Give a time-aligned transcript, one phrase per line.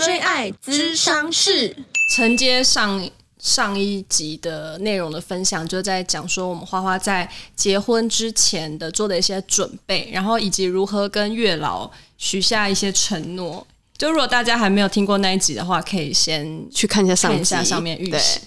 [0.00, 1.76] 追爱咨商室，
[2.14, 3.08] 承接上
[3.38, 13.66] 上一集的内容的分享，就在讲说我们花花在结婚之前的做的一些准备，然后以及如何跟月老许下一些承诺。
[13.96, 18.40] 就如果大家还没有听过那一集的话，可以先去看一下上看一下上面预习。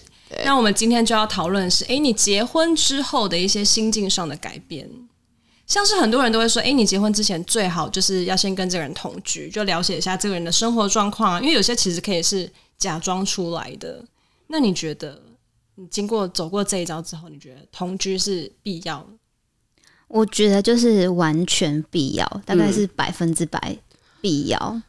[0.44, 4.90] 那我们今天就要讨论是，哎，你结婚之后的一些心境上的改变。
[5.66, 11.40] 像是很多人都会说，哎，你结婚之前最好就是要先跟这个人同居，就了解一下这个人的生活状况啊。
[11.40, 14.04] 因为有些其实可以是假装出来的。
[14.48, 15.22] 那你觉得，
[15.76, 19.08] 你经过走过这一招之后，你觉得同居是必要的？
[20.10, 23.76] 我觉得就是完全必要，大概是百分之百
[24.22, 24.82] 必要。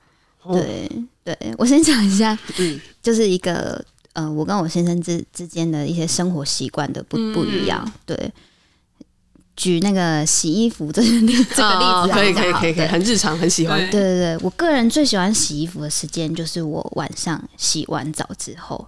[0.45, 0.91] 嗯、对
[1.25, 3.83] 对，我先讲一下，嗯，就是一个
[4.13, 8.31] 呃，我跟我先生之之间的一些生活习惯的不不一样，对。
[9.57, 13.79] 举那个洗衣服这个例这个例子，哦，可以可以可以可以，很日常，很喜欢。
[13.91, 18.87] 对对对，我个人最喜欢洗衣服的时间就是我晚上洗完澡之后，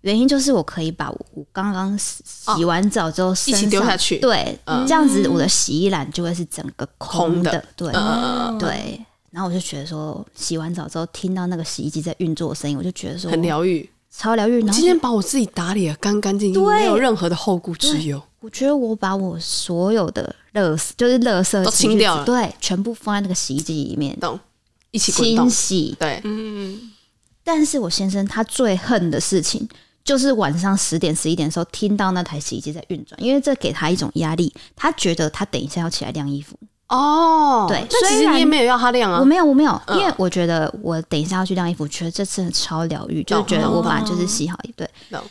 [0.00, 9.00] 原因就是我可以把我刚刚洗完澡之后一起丢下去，对，嗯，这样子我的洗衣篮就会是整个空的，空的对，嗯，对。
[9.30, 14.62] 然后我就觉得说，洗完澡之后听到那个洗衣机在运作的声音，我就觉得说很疗愈，超疗愈。
[14.62, 18.22] 我今天把我自己打理的干干净净，没有任何的后顾之忧。
[18.42, 24.18] 我觉得我把我所有的垃圾，就是乐色都清掉了，对，全部放在那个洗衣机里面，
[24.90, 25.96] 一起清洗。
[25.98, 26.92] 对，嗯。
[27.44, 29.68] 但是我先生他最恨的事情，
[30.04, 36.56] 就是晚上十点十一点的时候听到那台洗衣机在运转，因为这给他一种压力，他觉得他等一下要起来晾衣服。
[36.92, 44.86] 哦，对，那其实你也没有要他晾啊，我没有，我没有，因为我觉得我等一下要去晾衣服，觉得这次超疗愈，就觉得我把就是洗好一对。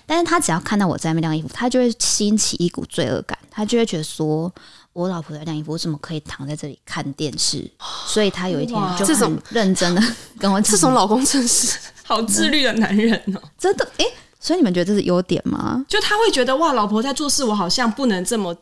[0.08, 4.52] 但是他只要看到我在那边晾衣服，他就会兴起一股罪恶感，他就会觉得说，
[4.94, 7.70] 我老婆在晾衣服，我怎么可以躺在这里看电视？
[8.08, 10.02] 所以他有一天就很认真的
[10.39, 14.06] 跟我讲，这种老公真是好自律的男人哦，真的，哎，
[14.39, 15.86] 所以你们觉得这是优点吗？
[15.88, 18.58] 就他会觉得哇，老婆在做事，我好像不能这么。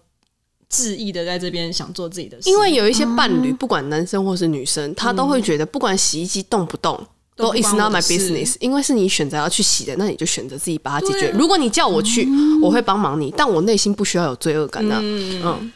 [0.72, 6.96] 恣意的在这边想做自己的事，因为有一些伴侣，不管男生或是女生，他都会觉得，不管洗衣机动不动，
[7.36, 8.56] 都 is not my business。
[8.60, 11.32] 因为是你选择要去洗的，那你就选择自己把它解决。
[11.32, 12.28] 如果你叫我去，
[12.62, 14.96] 我会帮忙你，但我内心不需要有罪恶感的。
[15.02, 15.72] 嗯，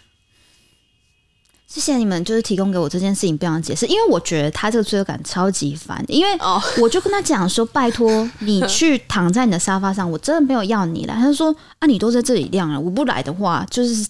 [1.65, 6.05] 谢谢你们，就是提供给我这件事情不想解释，因为我觉得他这个罪恶感超级烦。
[6.07, 6.37] 因为
[6.79, 11.15] 我就跟他讲说，拜托你去躺在你的沙发上，我真的没有要你来。
[11.15, 14.05] 他就说啊，你都在这里晾了，我不来的话，就是。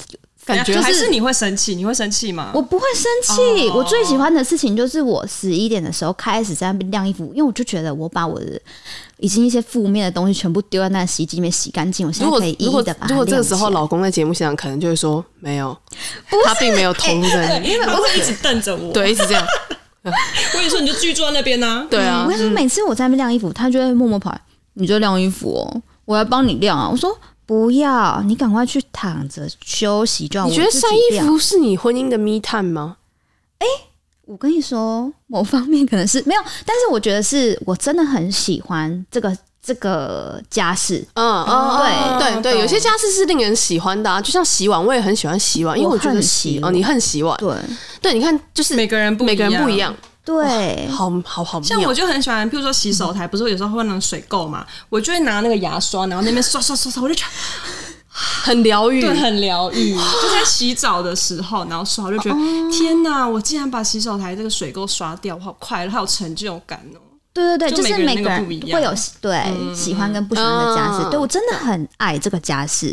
[0.45, 2.51] 感觉还是你会生气，你会生气吗？
[2.53, 3.69] 我不会生气。
[3.69, 8.59] 我最喜欢的事情就是我十一点的时候开始在那边晾衣服，因为我就觉得我把我的
[9.17, 12.05] 已经一些负面的东西全部丢在那洗衣机里面洗干净。
[12.05, 12.95] 我现在可以一一的。
[13.07, 15.77] 如果这个时候老公在节目现场，可能就会说没有，
[16.45, 19.45] 他并没有同人，因为他会一直瞪着我，对，一直这样。
[20.03, 20.11] 我
[20.57, 21.87] 跟你说，你就继续坐在那边呢。
[21.89, 24.37] 对啊，我跟你说，每次我在那边晾衣服，他就会默默跑，
[24.73, 26.89] 你就晾衣服哦，我要帮你晾啊。
[26.91, 27.17] 我说。
[27.45, 30.47] 不要，你赶快去躺着休息就好。
[30.47, 32.97] 你觉得晒衣服是你婚姻的 me time 吗？
[33.59, 33.83] 哎、欸，
[34.25, 41.05] 我跟你说，某方面可能是没有，但是我觉得是我真的很喜欢这个这个家事。
[41.13, 47.55] 嗯嗯，对对对，有些家事是令人喜欢的啊，就像洗碗，我也很喜欢洗碗，因为我觉得洗哦，你恨洗碗，对
[48.01, 49.95] 对，你看就是每个人不每个人不一样。
[50.25, 57.31] 对，好好好，像我就很喜欢，譬如说洗手台，不是有时候会那种水垢嘛，我就会拿那个牙刷，然后那边刷刷刷刷，我就觉得
[58.09, 59.93] 很疗愈，对，很疗愈。
[60.21, 62.35] 就在洗澡的时候，然后刷，我就觉得
[62.71, 66.99] 天哪，我竟然把洗手台这个水垢刷掉，我好快乐，好有成就感哦。
[67.33, 72.91] 对对对，就是每个人会有对喜欢跟不喜欢的家事，对我真的很爱这个家事，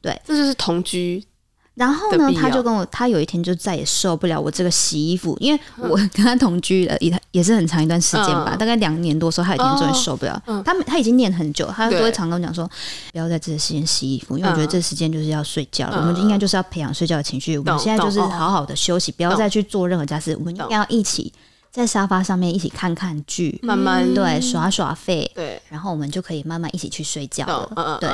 [0.00, 1.22] 对，这就是同居。
[1.74, 10.42] 然后呢，他就跟我，他有一天就再也受不了我这个洗衣服，因为我跟他同居了也也是很长一段时间吧，嗯、大概两年多时候，他有一天终于受不了。
[10.46, 12.70] 嗯、他他已经念很久，他都会常跟我讲说，
[13.12, 17.56] 不要在这个时间洗衣服，因为我觉得这个时间就是要睡觉了，嗯、我们应该就是要培养睡觉的情绪。
[17.56, 21.32] 我们现在就是好好的休息，不要再去做任何家事，我们应该要一起
[21.70, 27.96] 在沙发上面一起看看剧，慢慢对耍耍废，对，然后我们就可以慢慢一起去睡觉了。
[27.98, 28.10] 对，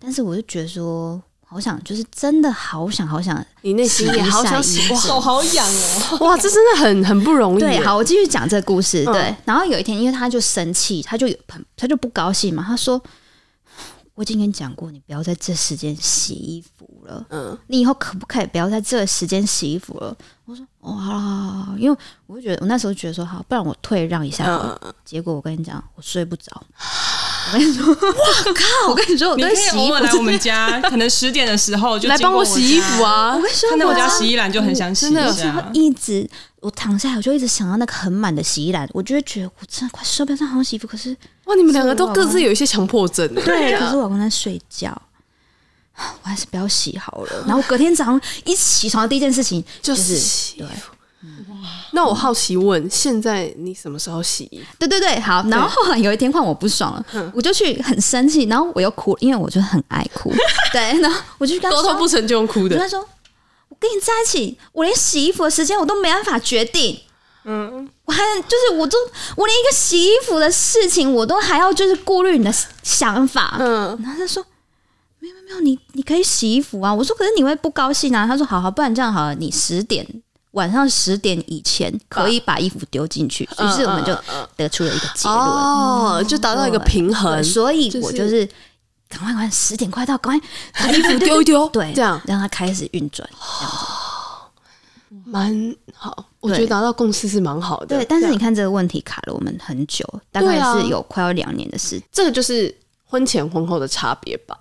[0.00, 1.22] 但是我就觉得说。
[1.50, 6.18] 好想，就是真的好想好想，你内心也好想洗，手好痒哦！
[6.24, 7.58] 哇，这真的很很不容易。
[7.58, 9.04] 对，好，我继续讲这个故事。
[9.06, 12.64] 对，嗯、然后有一天，因为他就生气，他就有很，他就不高兴嘛。
[12.64, 13.02] 他说
[14.14, 17.26] ：“我已经跟你讲过，你不要在这时间洗衣服了。
[17.30, 20.16] 嗯，你以后可不可以不要在这时间洗衣服了？”
[20.46, 21.98] 我说：“哦，好好好了，因为
[22.28, 24.44] 我就觉得我那时候觉得说好，不然我退让一下。
[24.46, 26.62] 嗯”结果我跟你讲，我睡不着。
[27.52, 27.94] 我跟你说，我
[28.52, 28.88] 靠！
[28.88, 33.34] 我跟你说，我你可以偶尔来我们家，可能十点的时候 就来帮我洗衣服啊！
[33.34, 36.28] 我跟你说，看到我家洗衣篮就很想洗真的，一直
[36.60, 40.86] 我躺下来，我就一直想到那个很满的洗衣篮，我就会觉得我真的快受不了，这样好像洗衣服。
[40.86, 43.76] 可是哇，你们两个都各自有一些强迫症，对。
[43.78, 44.90] 可是我老公在睡觉，
[45.96, 47.44] 我还是不要洗好了。
[47.46, 50.92] 然后隔天早上一起床的第一件事情就是洗衣服。
[51.92, 54.66] 那我好奇问，现在你什么时候洗衣服？
[54.78, 55.42] 对对对，好。
[55.48, 60.32] 然后后来有一天换我不爽了，我就去很生气，然后我又哭，因为我就很爱哭。
[60.72, 62.78] 对，然后我就跟他说，沟通不成就用哭的。
[62.78, 63.00] 他说
[63.68, 67.00] ：“我跟你在一起，我连洗衣服的时间我都没办法决定。
[67.44, 68.96] 嗯，我还就是我都
[69.36, 72.52] 我连一个洗衣服的事情我都还要就是顾虑你的
[72.82, 73.56] 想法。
[73.58, 74.44] 嗯，然后他说：
[75.18, 76.94] 没有没有，你你可以洗衣服啊。
[76.94, 78.26] 我说：可是你会不高兴啊。
[78.26, 80.06] 他说：好好，不然这样好了，你十点。”
[80.52, 84.16] 晚上十点以前可以把衣服丢进去，于是我们就
[84.56, 87.42] 得出了一个结论，哦，就达到一个平衡。
[87.44, 88.44] 所以我就是
[89.08, 96.26] 赶快赶快，十点快到，赶快把衣服丢一丢，对，这样让它开始运转，这样子蛮好。
[96.40, 97.86] 我觉得达到共识是蛮好的。
[97.86, 102.02] 对，但是你看这个问题卡了我们很久，大概是有快要两年的时间。
[102.10, 104.58] 这个就是婚前婚后的差别吧，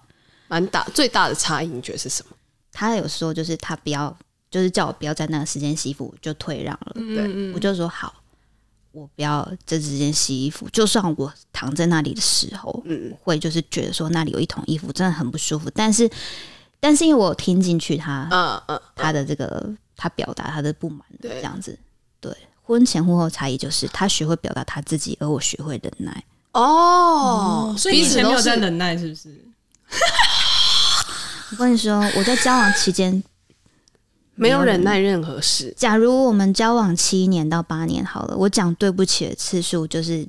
[0.48, 0.86] 蛮大。
[0.94, 2.36] 最大的差异你觉得是什么？
[2.72, 4.16] 他有说就是他不要。
[4.50, 6.94] 就是叫我不要在那个时间洗衣服，就退让了。
[6.96, 8.14] 对、嗯，我就说好，
[8.92, 10.68] 我不要这时间洗衣服。
[10.70, 15.70] 就算我躺在那里的时候，嗯，会就是觉得说那里有一桶衣服真的很不舒服。
[15.76, 16.10] 但是，
[16.80, 21.78] 但是因为我听进去他，嗯嗯，他的这个他表达他的不满，这样子。
[22.20, 26.24] 对，婚前婚后差异就是他学会表达他自己，而我学会忍耐。
[26.54, 29.46] 哦，所以以前没有在忍耐，是不是？
[31.52, 33.24] 我跟你说，我在交往期间。
[34.40, 35.74] 没有忍耐任何事。
[35.78, 40.26] 假如我们交往七年到八年好了，我讲对不起的次数就是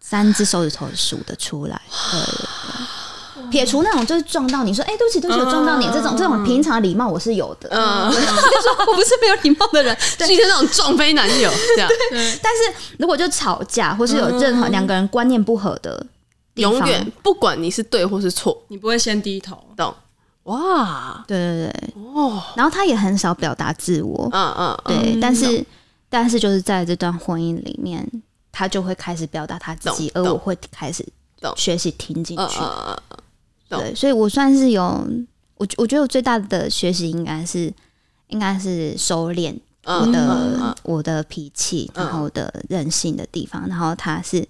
[0.00, 1.80] 三只手指头数得出来。
[2.12, 7.68] 对撇除那种就是撞到你说，哎、欸，对不起，对不起，我撞到你，这种这种平常的礼貌我是有的。
[7.70, 11.88] 嗯， 就说我不是没有礼貌的人， 是那种撞飞男友 这样。
[12.10, 16.06] 对，但是如果就吵架或是有任何两个人观念不合的，
[16.54, 19.94] 永远不管你是对或是错，你不会先低头，懂？
[20.44, 25.64] 哇，对对对，哦，然后他也很少表达自我，嗯嗯，对，但是
[26.08, 28.06] 但是就是在这段婚姻里面，
[28.50, 31.06] 他就会开始表达他自己，而我会开始
[31.56, 32.58] 学习听进去，
[33.68, 34.82] 对，所以我算是有，
[35.56, 37.72] 我我觉得我最大的学习应该是
[38.26, 44.46] 应该是收敛我的我的脾气，然后我的任性的地方，然后他是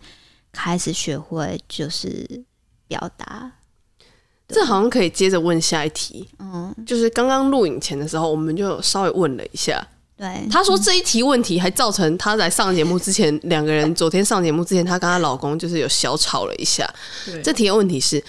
[0.53, 2.43] 开始学会就是
[2.88, 3.53] 表达。
[4.52, 9.84] 这好像可以接着问下一题，嗯，就是刚刚录影前的时候，我们就稍微问了一下，
[10.16, 16.88] 对，他说这一题问题还造成他在上节目之前，两个人昨天上节目之前，他跟他老公就是有小吵了一下。
[17.25, 18.22] 对，这题的问题是，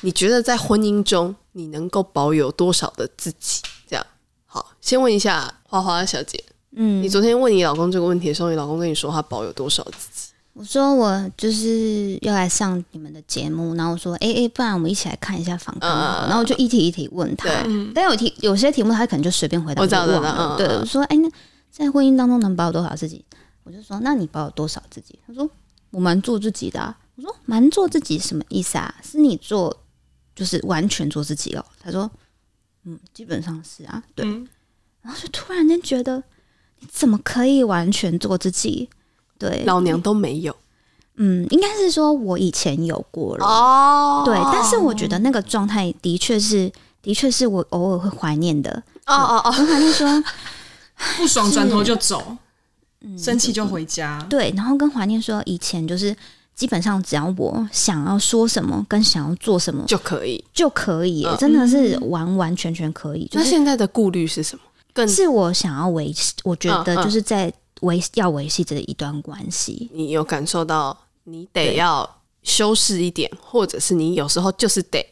[0.00, 3.60] 你觉得在婚姻中你能够保有多少的自己？
[3.88, 4.06] 这样，
[4.46, 6.42] 好，先问一下花花小姐，
[6.74, 10.31] 嗯，你昨天问你老公这个问题的时候，你老公跟你说他保有多少自己？
[10.54, 15.88] 我说我就是要来上你们的节目，然后我说，哎、欸、哎，不然我们一起来看一下访谈，
[16.28, 17.48] 然后我就一题一题问他，
[17.94, 20.56] 但有题有些题目他可能就随便回答，我忘了。
[20.58, 21.30] 对，我说，哎，那
[21.70, 23.24] 在婚姻当中能保有多少自己？
[23.64, 25.18] 我就说，那你保有多少自己？
[25.26, 25.48] 他说，
[25.90, 26.98] 我蛮做自己的、啊。
[27.16, 28.94] 我说，蛮做自己什么意思啊？
[29.02, 29.74] 是你做，
[30.34, 31.64] 就是完全做自己哦。
[31.80, 32.10] 他说，
[32.84, 34.26] 嗯，基本上是啊，对。
[35.00, 36.22] 然后就突然间觉得，
[36.80, 38.90] 你怎么可以完全做自己？
[39.48, 40.54] 对，老娘都没有。
[41.16, 44.22] 嗯，应该是说我以前有过了哦。
[44.24, 48.82] 对，但是我觉得那个状态的确是，的确是我偶尔会怀念的。
[49.06, 50.24] 哦哦哦，我怀念说
[51.18, 52.38] 不爽转头就走，
[53.18, 54.24] 生气就回家。
[54.30, 56.16] 对，然后跟怀念说以前就是
[56.54, 63.28] 基本上只要我想要说什么跟想要做什么就可以就可以，真的是完完全全可以。
[63.32, 64.62] 那现在的顾虑是什么？
[64.94, 67.52] 更是我想要维持，我觉得就是在。
[67.82, 75.06] 维要维系这一段关系，你有感受到你得要修饰一点，或者是你有时候就是得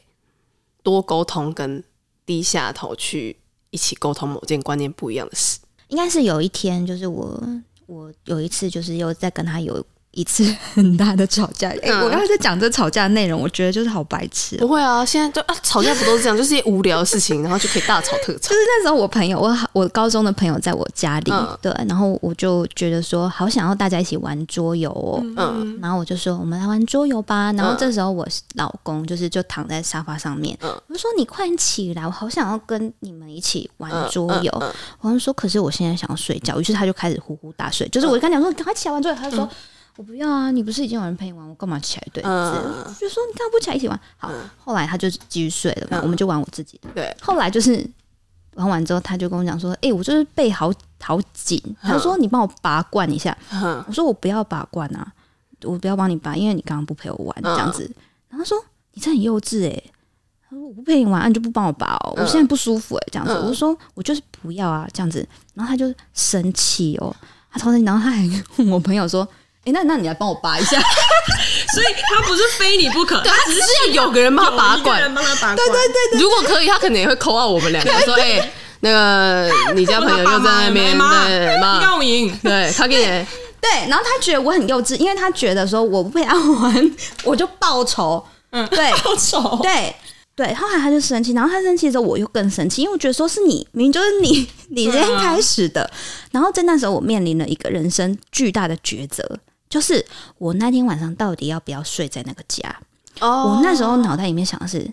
[0.83, 1.85] 多沟通，跟
[2.27, 3.37] 低下头去
[3.71, 5.61] 一起沟通某件观念不一样的事。
[5.89, 7.41] 应该是有一天，就是我
[7.87, 9.85] 我有一次就是又在跟他有。
[10.13, 14.59] 一次很大的吵架，哎、欸，我刚才在讲这吵架的内容，我觉得就是好白痴、喔。
[14.59, 18.39] 不会啊，现在就啊，吵架不都是这样，就是一些无聊的事情，然后就可以大吵特吵。
[18.51, 27.53] 就是那时候我朋友，我我高中的朋友在我家里，嗯、对，然后我就觉得说，好想要大家一起玩桌游哦，嗯，然后我就说，我们来玩桌游吧。
[27.53, 34.73] 然后这时候我老公就是就躺在沙发上面，嗯、我就说你快点起来，我好想要跟你们一起玩桌游。
[35.03, 37.89] 我就说，可是我现在想要睡觉，于是他就开始呼呼大睡。
[37.91, 39.49] 就是我就跟他讲说，赶快起来玩桌游，他就说。
[40.01, 42.23] 我不要啊，你不是已经有人陪你玩，我干嘛起来对？
[42.25, 42.33] 嗯，
[42.99, 44.01] 就说你干嘛不起来一起玩？
[44.17, 46.89] 好，后来他就继续睡了嘛，我们就玩我自己的。
[46.95, 47.87] 对，后来就是
[48.55, 53.37] 玩完之后，他就跟我讲说：“哎，我就是背好好紧。”他说：“你帮我拔罐一下。”
[53.87, 55.13] 我说：“我不要拔罐啊，
[55.65, 57.83] 我不要帮你拔，因为你刚刚不陪我玩这样子。”
[58.31, 58.57] 然后他说
[58.95, 59.83] ：“你这很幼稚哎。”
[60.49, 67.15] 他说：“我不陪你玩，啊你就不帮我拔哦，我现在不舒服哎，这样子。”我说：“我就是不要啊，这样子。”然后他就生气哦，
[67.51, 68.27] 他超生气，然后他还
[68.57, 69.29] 问我朋友说。
[69.65, 70.81] 哎，那那你来帮我拔一下，
[71.75, 73.61] 所以他不是非你不可， 他只是
[73.95, 75.57] 要有个人帮他拔罐，帮他拔罐。
[75.57, 78.51] 对对对对，如果可以，他可能也会 call out 我们两个说：“哎，
[78.81, 83.27] 那个你家朋友又在那边，对赢。”对他给你
[83.61, 88.25] 对，然后他觉得我很幼稚，因为他觉得说我不陪他玩，我就报仇。
[88.53, 89.95] 嗯，对，报仇，对。
[90.35, 95.83] 对，后来他就生气，然后他生气的时候，我又更生气，因为我觉得说是你，明明就是你，你先开始的。
[95.83, 95.91] 啊、
[96.33, 99.39] 然后在那时候，我面临了一个人生巨大的抉择，
[99.71, 100.05] 就是
[100.37, 102.77] 我那天晚上到底要不要睡在那个家？
[103.21, 104.93] 哦，我那时候脑袋里面想的是，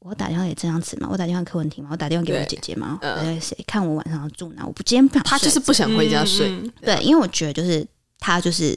[0.00, 1.08] 我打电话给郑样子吗？
[1.10, 1.90] 我打电话给柯文婷吗？
[1.92, 2.98] 我打电话给我姐姐吗？
[3.00, 3.56] 我打电话谁？
[3.66, 4.66] 看我晚上要住哪？
[4.66, 6.50] 我不，今天不想，他就是不想回家睡。
[6.80, 7.86] 对，因为我觉得就是
[8.18, 8.76] 他就是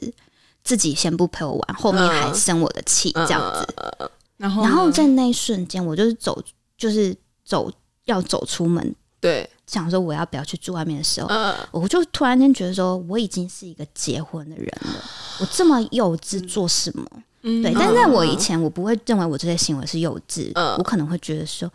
[0.62, 4.10] 自己先不陪我玩，后面还生我的气，这样子。
[4.36, 6.40] 然后，然后在那一瞬间，我就是走，
[6.76, 7.72] 就是走，
[8.04, 15.04] 要走出门，对，想说我要不要去住外面的时候，呃、我就突然间觉得说，我已经是一个结婚的人了，
[15.40, 17.04] 我这么幼稚做什么？
[17.42, 21.70] 嗯、对，但在我以前，我不会认为我这些行为是幼稚，呃、我可能会觉得说，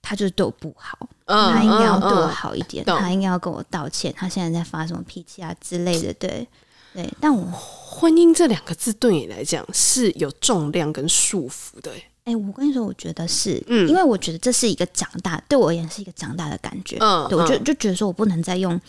[0.00, 6.48] 他就是对我不好，呃、他应该要对我好一点，呃、他应该要跟我道歉，他现在在发什么脾气啊之类的，对。
[6.94, 11.90] 对，但我婚姻这两个字对你来讲是有重量跟束缚的。
[12.24, 16.96] 哎，我跟你说，我觉得是，嗯，因为我觉得这是一个长大，对我而言是一个长大的感觉。
[17.00, 18.80] 嗯，对，我就就觉得说我不能再用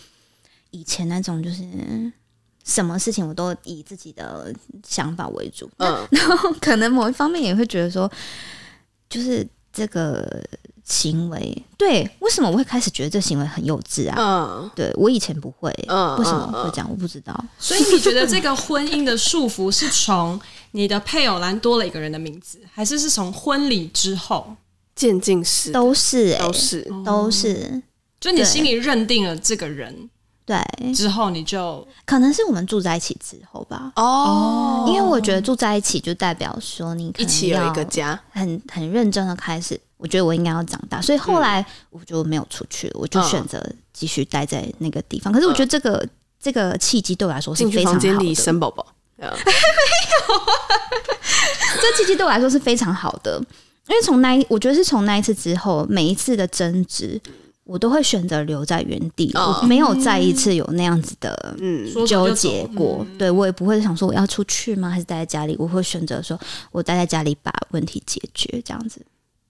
[0.72, 1.64] 以前那种，就是
[2.64, 4.54] 什么事情我都以自己的
[4.88, 5.70] 想法为主。
[5.78, 8.12] 嗯， 然后可能某一方面也会觉得说，
[9.10, 10.44] 就是这个。
[10.86, 14.16] 行为对，为什么我会开始觉得这行为很幼稚啊？
[14.20, 16.88] 嗯，对我以前不会，嗯，为什么会这样？
[16.92, 17.34] 我不知道。
[17.58, 20.38] 所以你觉得这个婚姻的束缚是从
[20.74, 24.56] 你的配偶栏多了一个人的名字，还是是从婚礼之后
[24.96, 25.72] 渐进式？
[25.72, 27.82] 都是，都是，都是。
[28.20, 30.10] 就你心里认定了这个人。
[30.46, 30.62] 对，
[30.94, 33.94] 之后你就可能是我们住在一起之后吧。
[33.96, 39.80] 哦，因为我觉得住在一起就代表说你一起有一个家，很很认真的开始。
[39.96, 45.32] 我觉得我应该要长大，所以后来我就没有出去了，我就选择继续待在那个地方。
[45.32, 46.06] 可是我觉得这个
[46.42, 48.02] 这个契机对我来说是非常好的。
[48.02, 48.86] 进去房间里生宝宝，
[49.22, 49.34] 没有，
[51.82, 53.38] 这契机对我来说是非常好的，
[53.88, 57.22] 因为从那一，我觉得是从那一次之后，每一次的争执。
[57.66, 62.98] 我都会选择留在原地，哦、我没有再一次有那样子的嗯纠结过。
[63.10, 64.90] 嗯、对我也不会想说我要出去吗？
[64.90, 65.56] 还是待在家里？
[65.58, 66.38] 我会选择说
[66.74, 68.62] 我待在家里把问题解决。
[68.66, 69.02] 这样子，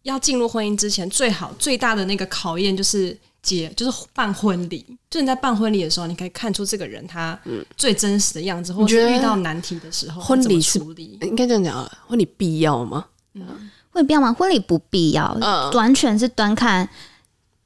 [0.03, 4.83] 要进入婚姻之前，最好最大的那个考验就是结，就是办婚礼。
[5.11, 7.39] 就你在办婚礼的时候，你可以看出这个人他
[7.77, 11.91] 最真实的样子，嗯、或者遇到难题的时候，婚礼处理应该这样讲啊？
[12.07, 13.05] 婚礼必要吗？
[13.33, 13.45] 嗯，
[13.91, 14.33] 婚礼必要吗？
[14.33, 16.89] 婚礼不必要，嗯、完全是端看。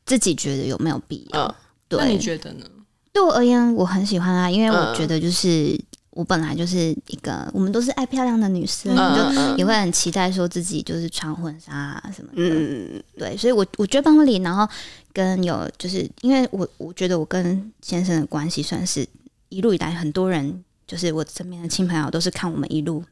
[0.05, 1.53] 自己觉得有没有必要？
[1.89, 2.65] 对，那你觉得呢？
[3.11, 5.77] 对我而言，我很喜欢啊，因为我觉得就是
[6.17, 12.37] 我本来就是一个，我们都是爱漂亮的女生，就也会很期待说自己就是穿婚纱啊什么的。
[12.37, 14.67] 嗯，对，所以我我觉得办婚礼，然后
[15.13, 19.07] 跟有就是因为我我觉得我跟先生的关系算是
[19.49, 23.03] 一路以来，很多人就是我身边的亲朋友都是看我们一路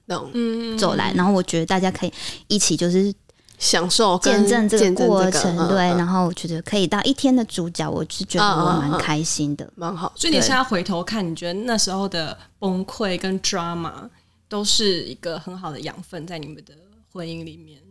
[0.75, 2.13] 走来，然后我觉得大家可以
[2.47, 3.13] 一起就是。
[3.57, 10.11] 享受见证这个过程，这个、对，嗯、然后我觉得可以到一天的主角，我是觉得我蛮开心的，蛮好。
[10.15, 14.09] 所以你现在回头看，你觉得那时候的崩溃跟 drama
[14.49, 16.73] 都是一个很好的养分，在你们的
[17.11, 17.81] 婚姻里面。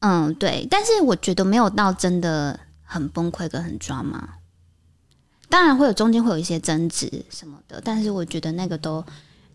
[0.00, 0.66] 嗯，对。
[0.70, 4.20] 但是我觉得没有到真的很崩溃跟很 drama，
[5.48, 9.04] 当然会有中间会有一些争执什么的，但是我觉得那个都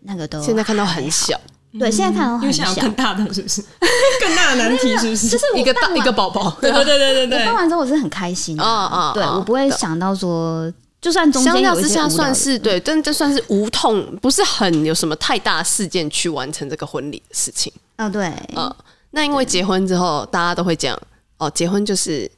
[0.02, 1.40] 那个都现在看到很小。
[1.80, 3.62] 对，现在看到很小，更大的是不是？
[4.22, 5.28] 更大的难题是不是？
[5.30, 6.50] 就是一个大一个宝宝。
[6.62, 7.40] 对对对对对。
[7.40, 8.64] 我办完之后我是很开心的。
[8.64, 9.12] 啊啊！
[9.14, 17.72] 对，我不会想到说，就算中间有一些无聊，相较之下算是对，但这算是无痛，不是很有什么太大事件去完成这个婚礼的事情。
[17.96, 18.32] 啊，对。
[18.56, 18.74] 嗯，
[19.12, 21.00] 那因为结婚之后，大家都会讲
[21.38, 22.30] 哦，结婚就是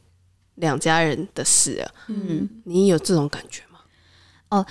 [0.55, 1.91] 两家人的事了。
[2.07, 3.79] 嗯，你有这种感觉吗？
[4.49, 4.65] 哦。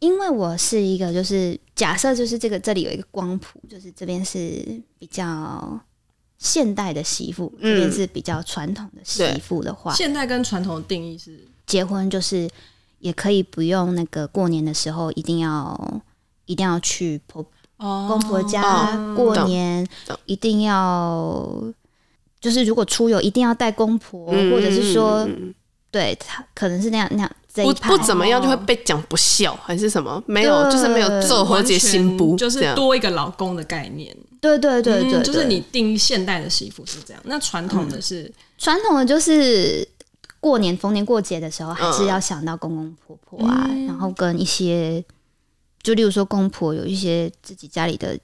[0.00, 5.78] 因为我是一个，就是假设，就是这个这里有一个光谱，就是这边是比较
[6.38, 12.48] 现代的媳妇，嗯、这边是比较传统的媳妇的话，现代跟传统的定义是结婚就是
[12.98, 16.02] 也可以不用那个过年的时候一定要
[16.46, 17.44] 一定要去婆
[17.76, 19.86] 公婆家过年
[20.24, 21.62] 一定要，
[22.40, 25.28] 就是如果出游一定要带公婆，或者是说，
[25.90, 27.36] 对他可能是那样那样。
[27.52, 30.22] 不不怎么样就会被讲不孝还是什么？
[30.26, 34.16] 没有，就是没有做和解心不，就是多一个老公的概念。
[34.40, 39.86] 对对对对，就是你定义现代的媳妇是这样，那传统的是传统的就是
[40.38, 45.04] 过年逢年过节的时候还是要想到公公婆婆啊，然后跟一些
[45.82, 48.18] 就例如说公婆有一些自己家里的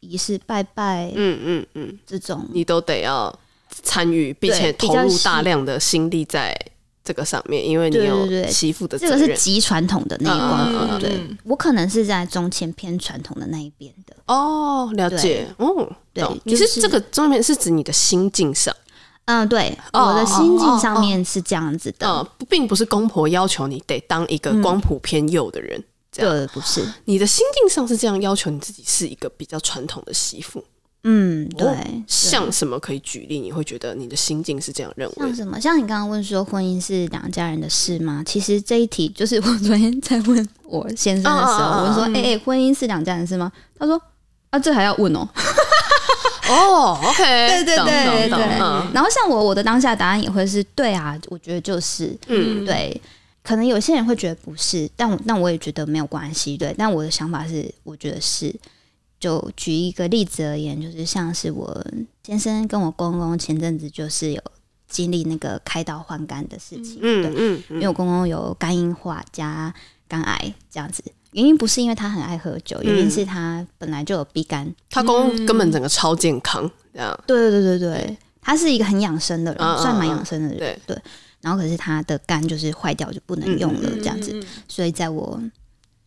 [0.00, 3.32] 仪式拜拜，嗯嗯嗯，这种你都得要
[3.70, 6.58] 参与，并且投入大量的心力在。
[7.10, 11.00] 这个上面，因为你有媳妇的这个是极传统的那一关。
[11.00, 14.14] 对，我可能是在中间偏传统的那一边的。
[14.26, 15.44] 哦，了解。
[15.56, 18.72] 哦，对，你是这个中间是指你的心境上。
[19.24, 22.06] 嗯，对，我的心境上面是这样子的。
[22.08, 25.82] 嗯，并不是公婆要求你得当一个光谱偏右的人。
[26.12, 26.86] 对，不是。
[27.06, 30.62] 你的心境上是这样要求你自己是一个比较传统的媳妇。
[31.04, 31.66] 嗯，对，
[32.06, 33.40] 像什么可以举例？
[33.40, 35.14] 你会觉得你的心境是这样认为？
[35.16, 35.58] 像什么？
[35.60, 38.22] 像你刚刚问说婚姻是两家人的事吗？
[38.26, 44.00] 其实这一题就是我昨天在问我先生的时候，我问说：“哎哎，婚姻是两家人的事吗？”他说
[44.50, 45.26] ：“啊，这还要问哦。
[46.50, 47.22] ”哦，OK，
[47.64, 48.38] 对对对对。
[48.92, 53.00] 然后像我，我的当下答案也会是对啊，我觉得就是，嗯，对。
[53.42, 56.74] 可能有些人会觉得不是，但但我也觉得没有关系，对。
[56.76, 58.54] 但我的想法是，我觉得是。
[59.20, 61.86] 就举一个例子而言，就是像是我
[62.24, 64.42] 先生跟我公公前阵子就是有
[64.88, 69.72] 经历那个开刀换肝的事情，嗯对嗯，嗯，因为我公公有肝硬化加
[70.08, 81.02] 肝癌这样子，原因不是因为他很爱喝酒，原因是他本来就有 B 肝，他公公根本整个超健康，这样，对对对对对，他是一个很养生的人，嗯、算蛮养生的人，对对，
[81.42, 85.38] 然后可是他的肝就是坏掉就不能用了这样子，嗯、所以在我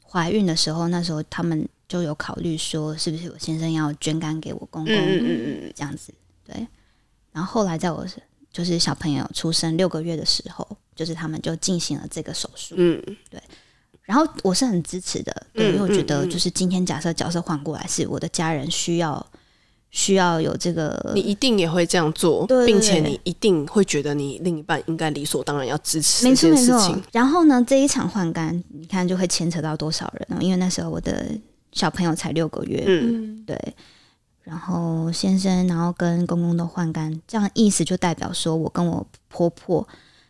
[0.01, 1.69] 怀孕的时候，那时候他们。
[1.93, 6.11] 就有考虑说，是不是我先生要捐肝给我公公，嗯嗯这样子，
[6.43, 6.67] 对。
[7.31, 8.03] 然后后来在我
[8.51, 13.39] 就是小朋友出生六个月的时候，就是他们就进行了这个手术，嗯，对。
[14.01, 19.23] 然后我是很支持的，对，因为我觉得就是今天假设角色换过来，是我的家人需要
[19.91, 26.65] 需要有这个，你一定也会这样做，并且你一定会觉得你另一半应该理所当然要支持这件事情。
[26.65, 27.03] 没错没错。
[27.11, 30.39] 然后呢，这一场换肝，你看就会牵扯到多少人呢？
[30.41, 31.37] 因为那时候我的。
[31.73, 33.75] 小朋友才六个月，嗯，对，
[34.43, 39.87] 然后先生，然后跟公公都换肝，这样意思就代表说我跟我婆婆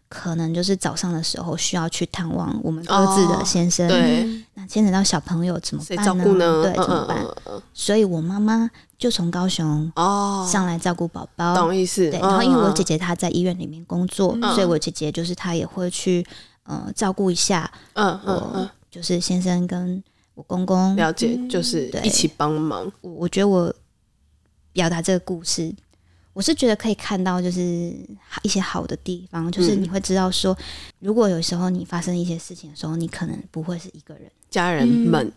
[0.08, 6.06] 可能就是早上的时候需要去探望我们各自的先生，对，那牵扯到小朋友怎么办呢？
[6.06, 6.64] 照顾呢？
[6.64, 7.26] 对，怎么办？
[7.74, 10.48] 所以我妈妈就从高雄哦。
[10.50, 12.10] 上来照顾宝宝，懂意思？
[12.10, 16.26] 对，然后因为我姐姐她在医院里面工作，所以我姐姐就是她也会去
[16.64, 20.02] 呃照顾一下，嗯嗯，就是先生跟。
[20.36, 22.92] 我公公了解，就是一起帮忙。
[23.02, 23.74] 我我觉得我
[24.72, 25.74] 表达这个故事，
[26.34, 27.94] 我是觉得可以看到，就是
[28.42, 30.58] 一些好的地方，就是你会知道说，
[31.00, 35.32] 如果有时候你发生一些事情的时候，你可能不会是一个人，家人们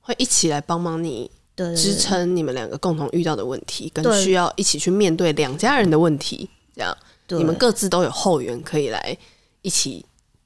[0.00, 1.30] 会一起来帮忙你，
[1.76, 6.96] 支撑你们两个共同遇到的问题，跟需要一起去面对两家人的问题，这样。
[7.28, 9.16] 你们各自都有后援可以来
[9.62, 10.04] 一起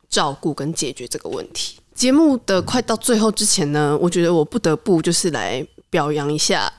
[0.09, 1.79] 照顾跟解决这个问题。
[1.95, 6.73] 节目的快到最后之前呢，我觉得我不得不就是来表扬一下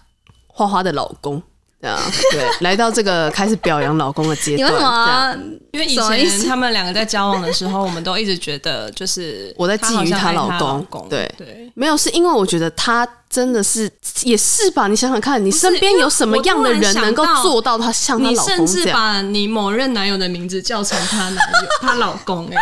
[0.48, 1.42] 花花的老公。
[1.82, 2.02] 啊，
[2.34, 4.58] 对，来到这个开始表扬老公的阶段。
[4.58, 5.38] 你为什么？
[5.74, 10.48] 因为以前他们两个在交往的时候，我们都一直觉得就是我在觊觎她老
[10.90, 11.08] 公。
[11.08, 13.90] 对对，没有，是因为我觉得他真的是
[14.24, 14.88] 也是吧？
[14.88, 18.62] 你想想看，你身边有什么样的人能够做到他像他老公这样？
[18.64, 22.58] 你甚至把你某任男友的名字叫成他男友、他老公哎，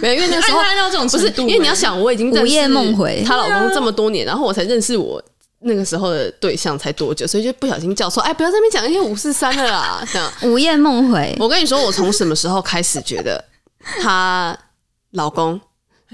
[0.00, 5.22] 没有，因为那时候到这种程度，因为你要想，我已经午夜梦回她老公这么多年，然后我才认识我。
[5.60, 11.34] 那个时候的对象才多久，所以就不小心叫错：“哎，不要在那边讲一些五四三的啦。” 这样午夜梦回。
[11.40, 13.42] 我跟你说，我从什么时候开始觉得
[14.00, 14.56] 她
[15.12, 15.58] 老公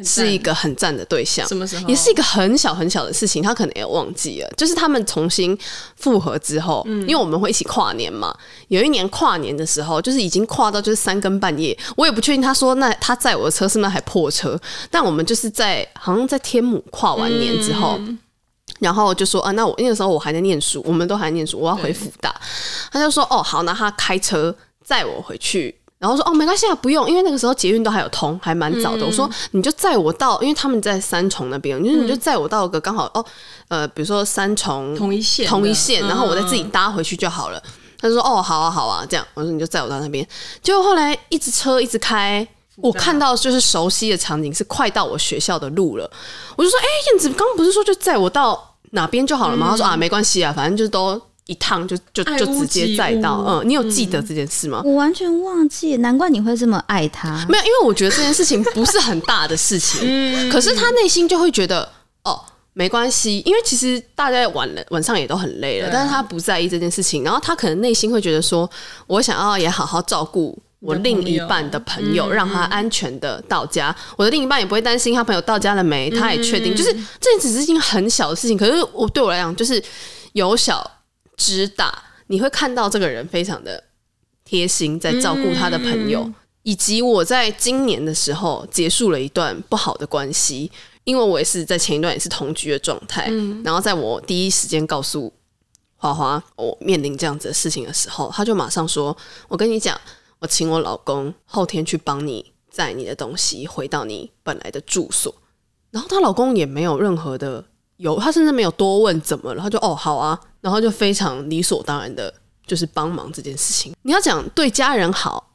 [0.05, 1.47] 是一个很赞的对象？
[1.49, 1.89] 什么时候？
[1.89, 4.49] 也是一个很小很小的事情，他可能也忘记了。
[4.57, 5.59] 就是他们重新
[5.97, 8.35] 复合之后，嗯，因为我们会一起跨年嘛。
[8.69, 12.41] 有一年跨年的时候，就是已经跨到就是三更半夜，我也不确定。
[12.41, 14.59] 他说那他载我的车是那台破车，
[14.91, 17.97] 但我们就是在好像在天母跨完年之后。
[17.99, 18.19] 嗯
[18.83, 22.35] 然后就说啊，那我那个时候我还在念书，我们都还在念书，我要回复大。
[22.91, 25.79] 他就说哦，好，那他开车载我回去。
[26.01, 29.03] 然后说哦，没关系啊，不用，因为那个时候捷运都还有通，还蛮早的。
[29.03, 33.25] 嗯、我说你就载我到，因为他们在三重那边，你说你就载我到个刚好哦，
[33.69, 37.59] 呃，比如说三重同一线，同一线，然后我再自己搭回去就好了。
[37.65, 39.25] 嗯、他就说哦，好啊，好啊，这样。
[39.35, 40.27] 我说你就载我到那边。
[40.61, 42.45] 结果后来一直车一直开，
[42.79, 46.11] 我看到就是熟悉的场景是快到我学校的路了。
[46.57, 48.71] 我就说哎，燕子刚刚不是说就载我到？
[48.93, 49.69] 哪边就好了嘛。
[49.69, 53.45] 他说啊，没关系啊，反正就都一趟就就就直接载到。
[53.47, 54.81] 嗯，你有记得这件事吗？
[54.85, 57.45] 我完全忘记，难怪你会这么爱他。
[57.49, 60.01] 没有，因为我觉得这件事情不是很大的事情，
[60.51, 61.87] 可是他内心就会觉得
[62.25, 62.41] 哦。
[62.75, 68.67] 没关系，因为其实大家晚了，晚上也都很累了，但是他不在意这件事情，然后他可能内心会觉得说，
[69.07, 79.83] 我想要也好好照顾我另一半的朋友，让他安全的到家，我的另一半也不会担心他朋友到家了没，他也确定，就是这只是一件很小的事情，可是我对我来讲就是
[80.33, 80.99] 由小
[81.37, 83.83] 知大，你会看到这个人非常的
[84.45, 86.29] 贴心，在照顾他的朋友，
[86.65, 90.71] 以及我在今年的时候结束了一段不好的关系。
[91.05, 95.33] 因为我也是在前一段也是同居的状态，嗯、然后在我第一时间告诉
[95.97, 99.17] 花花我面临这样子的事情的时候，他就马上说
[99.51, 100.01] ：“我跟你讲，
[100.43, 105.35] 我请我老公后天去帮你载你的东西回到你本来的住所。”
[105.91, 107.65] 然后她老公也没有任何的
[107.97, 112.35] 有，他甚至没有多问怎么了，他就哦好啊，然后就非常理所当然的，
[112.67, 113.95] 就是帮忙这件事情。
[114.03, 115.55] 你要讲对家人好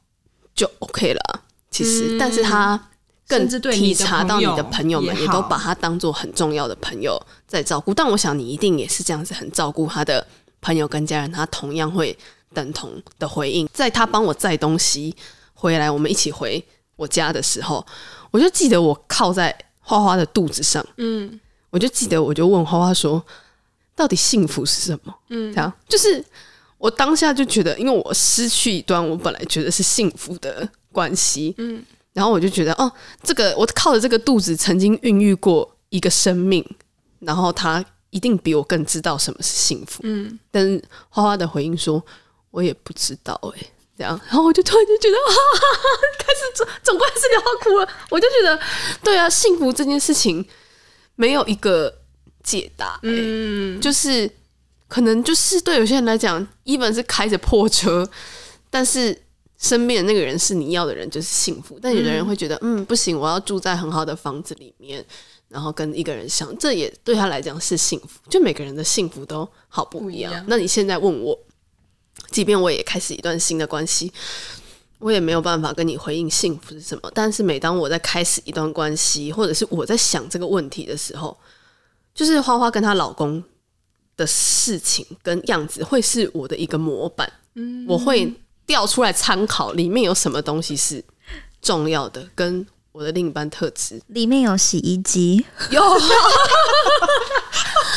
[0.55, 2.89] 就 OK 了，其实，嗯、但是他。
[3.29, 10.25] 更体察到你的朋友们也都把他当做很重要的朋友在照顾，但我想你一定也是这样子很照顾他的
[10.61, 12.17] 朋友跟家人，他同样会
[12.57, 13.69] 等同的回应。
[13.71, 15.15] 在他帮我载东西
[15.53, 16.63] 回来，我们一起回
[16.95, 17.85] 我家的时候，
[18.31, 21.39] 我就记得我靠在花花的肚子上，嗯，
[21.69, 23.23] 我就记得我就问花花说，
[23.95, 25.13] 到底幸福是什么？
[25.29, 26.23] 嗯，这样就是
[26.79, 31.85] 我当下就觉得，因为我失去一段我本来觉得是幸福的关系，嗯。
[32.13, 32.91] 然后我就觉得，哦，
[33.21, 36.65] 这个我靠着这个肚子曾经孕育过一个生命，
[37.19, 39.99] 然后他一定比我更知道什么是幸福。
[40.01, 42.03] 嗯，但是花花的回应说，
[42.51, 43.65] 我也不知道哎，
[43.97, 45.83] 这样，然后我就突然就觉得， 哈哈哈，
[46.19, 47.89] 开始总总归是要哭了。
[48.09, 48.59] 我就觉得，
[49.03, 50.45] 对啊，幸福这件事情
[51.15, 51.93] 没有一个
[52.43, 52.99] 解答。
[53.03, 54.29] 嗯，就是
[54.87, 58.09] 可能就是对有些人来讲，even 是开着破车，
[58.69, 59.23] 但是。
[59.59, 61.79] 身边的那个人是你要的人，就是幸福。
[61.81, 65.03] 但有的人会觉得，嗯，嗯，不行，我要住在很好的房子里面，
[65.49, 68.19] 然后跟一个人相，这也对他来讲是幸福。
[68.29, 70.31] 就每个人的幸福都好不一样。
[70.31, 70.45] 不一样。
[70.47, 71.35] 那你现在问我，
[72.31, 74.11] 即便我也开始一段新的关系，
[74.99, 77.11] 我也没有办法跟你回应幸福是什么。
[77.13, 81.37] 但是每当我在开始一段关系，或者是我在想这个问题的时候，
[82.13, 83.43] 就是花花跟她老公
[84.15, 87.31] 的事情跟样子，会是我的一个模板。
[87.55, 88.33] 嗯，我会。
[88.67, 91.01] 调出来参考，里面有什么东西是
[91.61, 92.29] 重要的？
[92.35, 95.79] 跟我的另一半特质，里面有洗衣机，有，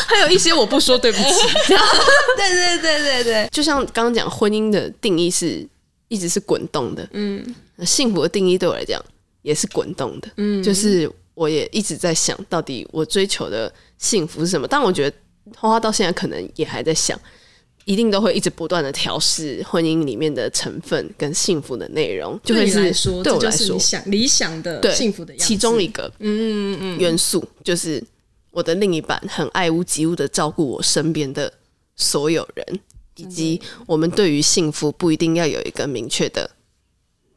[0.06, 1.24] 还有一些我不说对不起。
[2.36, 5.66] 对对对对对，就像刚刚讲，婚姻的定义是
[6.08, 7.42] 一直是滚动的，嗯，
[7.86, 9.02] 幸福的定义对我来讲
[9.40, 14.68] 也是滚动的，嗯，就是我也一直在想到底我追求的幸福是什么？
[14.68, 15.16] 但我觉得
[15.56, 17.18] 花花到现在可能也还在想。
[17.90, 22.92] 一定都会一直不断的调试婚姻里面的成分跟幸福的内容，就会是
[23.24, 25.34] 对我来说想理想的幸福的。
[25.34, 28.00] 其中一个嗯嗯嗯元素就是
[28.52, 31.52] 我的另一半很爱屋及乌的照顾我身边的
[31.96, 32.80] 所有人，
[33.16, 36.48] 以及我们对于幸福不一定要有一个明确的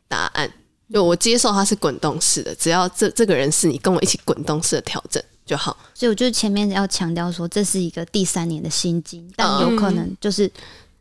[0.08, 0.54] 答案。
[0.94, 5.24] 就我接受它是滚动式的，只要这这个人是你跟我一起滚动式的调整。
[5.45, 10.49] 就好，所以我就前面要强调说，这是一个第三年的心经，但有可能就是。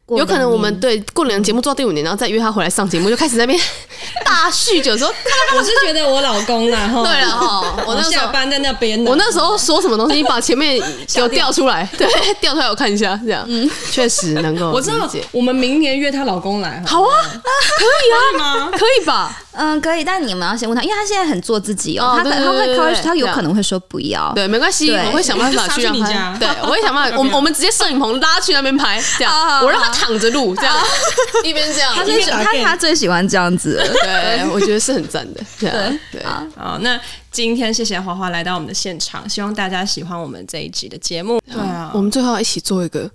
[0.08, 3.58] 有可能我们对过两节目做到第五年，然后再约他回来上节目，就开始在那边
[4.26, 5.08] 大酗酒说。
[5.56, 10.78] 我是觉得我老公啦， 哈，对了哈，我那时候班在那边，我那时候说什么东西，你把前面
[11.14, 12.06] 给我调出来，对，
[12.40, 14.70] 调出来我看一下，这样，嗯，确实能够。
[14.70, 18.70] 我知道，我们明年约她老公来，好啊，可以啊，吗？
[18.72, 19.40] 可以吧？
[19.52, 30.74] 嗯，可以，但你们要先问他，因为他现在很做自己哦，他可能会，他会，他有可能会说不要，对，没关系，我会想办法去让他，对，我会想办法，我们我们直接摄影棚拉去那边拍，这样，我让他躺着录，这样。
[31.44, 35.70] 一边这样，他最他他最喜欢这样子，对，我觉得是很赞的，对
[36.10, 36.22] 对。
[36.56, 36.98] 好，那
[37.30, 41.40] 今天谢谢花花来到我们的现场，希望大家喜欢我们这一集的节目。
[41.52, 43.10] 对啊，我们最后要一起做一个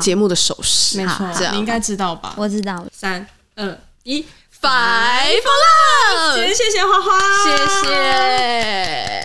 [0.00, 2.34] 节目的手势，没错，这样你应该知道吧？
[2.36, 4.24] 我知道，三二一。
[4.64, 5.52] 白风
[6.16, 7.18] 浪谢谢花花。
[7.42, 9.24] 谢谢。